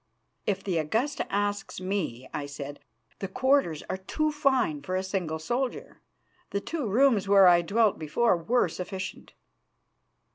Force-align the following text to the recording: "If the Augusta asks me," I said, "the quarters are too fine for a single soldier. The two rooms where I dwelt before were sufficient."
"If 0.47 0.63
the 0.63 0.79
Augusta 0.79 1.31
asks 1.31 1.79
me," 1.79 2.27
I 2.33 2.47
said, 2.47 2.79
"the 3.19 3.27
quarters 3.27 3.83
are 3.87 3.97
too 3.97 4.31
fine 4.31 4.81
for 4.81 4.95
a 4.95 5.03
single 5.03 5.37
soldier. 5.37 6.01
The 6.49 6.59
two 6.59 6.87
rooms 6.87 7.27
where 7.27 7.47
I 7.47 7.61
dwelt 7.61 7.99
before 7.99 8.35
were 8.35 8.67
sufficient." 8.67 9.33